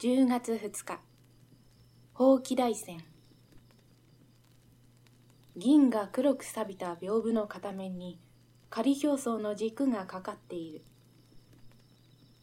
[0.00, 0.98] 10月2日。
[2.14, 2.98] ほうき大戦。
[5.56, 8.18] 銀が黒く錆びた屏風の片面に
[8.70, 10.82] 仮表層の軸がかかっている。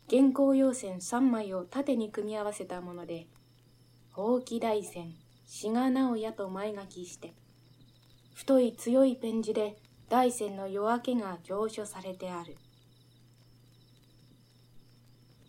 [0.10, 3.28] 原稿用線3枚を縦に組み合わせたもので
[4.12, 5.14] ほうき大戦
[5.46, 7.34] 志賀直哉と前書きして
[8.34, 9.76] 太い強いペン字で
[10.10, 12.56] 大戦の夜明けが行書されてある。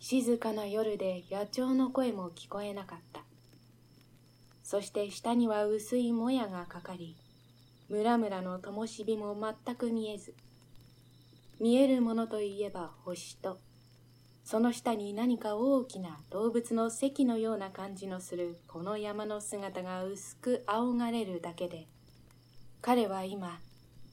[0.05, 3.21] 静かな夜で野鳥の声も聞こえなかった。
[4.61, 7.15] そして下には薄いもやがかかり
[7.87, 9.33] 村々の灯火も
[9.65, 10.33] 全く見えず
[11.61, 13.59] 見えるものといえば星と
[14.43, 21.87] その下に何か大きな動物の石のような感じのするこの山の姿が薄く仰がれるだけで
[22.81, 23.61] 彼は今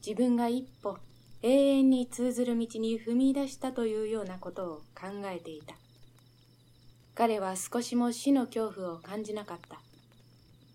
[0.06, 0.98] 自分が一歩
[1.42, 5.80] 永遠に通ずる道に踏み出したというようなことを考えていた。
[7.14, 9.80] 彼は少しも死の恐怖を感じなかった。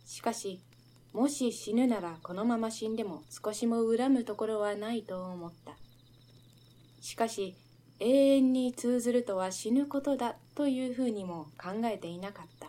[0.06, 0.62] しかし
[1.14, 5.74] もし死ぬならこのまま死んでも少しも恨むところはないと思った。
[7.02, 7.56] しかし
[8.00, 12.68] 永遠に通ずるとは死ぬことだというふうにも考えていなかった。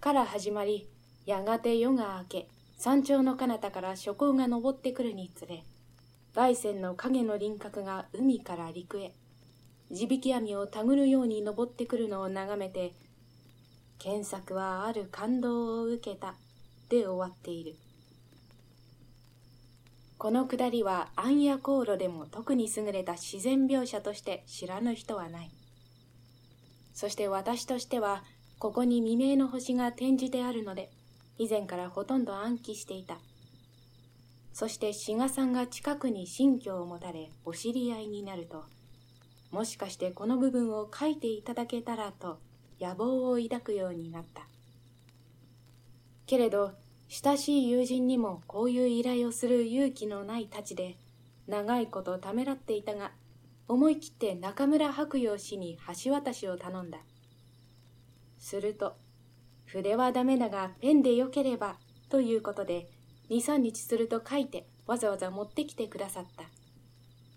[0.00, 0.88] から始まり
[1.24, 5.64] やがて夜が明け山頂の彼方から諸行が登ってくるにつれ
[6.34, 9.12] 大山の影の輪郭が海から陸へ。
[9.90, 12.92] 地引き網を手繰るように登ってくるのを眺めて
[13.98, 16.34] 検索はある感動を受けた
[16.88, 17.76] で終わっている。
[20.18, 25.50] このくだりは暗夜航路でも特に優れた自然描写として知らぬ人はない。
[26.94, 28.24] そして私としては
[28.58, 30.90] ここに未明の星が転じてあるので
[31.38, 33.18] 以前からほとんど暗記していた。
[34.52, 38.64] そして志賀さんが近くに新居を持たれお知り合いになると
[39.50, 42.38] もしかしてこの部分を書いていただけたらと
[42.80, 44.46] 野望を抱くようになった。
[46.26, 46.72] けれど
[47.08, 50.96] 親しい友人にもこういう依頼をする勇気のないたちで
[51.46, 53.12] 長いことためらっていたが
[53.68, 56.98] 思い切って中村白陽氏に橋渡しを頼んだ。
[58.38, 58.96] すると
[59.64, 61.78] 筆はダメだがペンでよければ
[62.08, 62.88] ということで
[63.30, 66.44] 23日すると書いてわざわざ持ってきてくださった。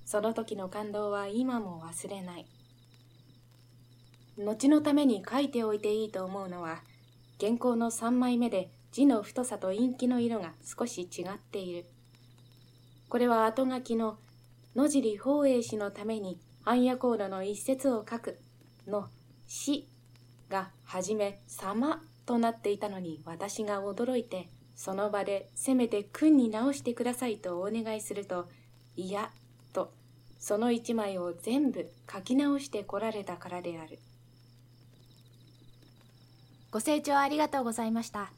[0.09, 2.47] その時の感動は今も忘れない。
[4.39, 6.81] 後のために書いておいていいと思うのは
[7.39, 11.85] 原稿の3枚目で字の太さと陰気の色が少し違っている。
[13.07, 14.17] これは後書きの
[14.75, 18.39] 野尻法栄氏のために暗夜コードの一節を書く
[18.87, 19.09] の
[19.45, 19.87] 死
[20.49, 28.49] がはじめ様となっていたのに私が驚いてその場でせめて訓に直してくださいとお願いすると
[28.95, 29.29] いや
[29.71, 29.98] と
[30.39, 33.99] その一枚を全部書き直してこられたからである。
[36.71, 38.31] ご清聴ありがとうございました。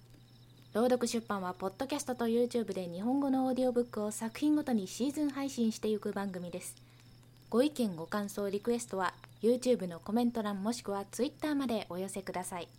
[0.74, 6.76] 朗読出版はポッドキャストと YouTube で日本語のオーディオブックを作品ごとにシーズン配信していく番組です。
[7.50, 9.14] ご意見ご感想リクエストは
[9.44, 12.70] YouTube のコメント欄もしくは Twitter までお寄せください。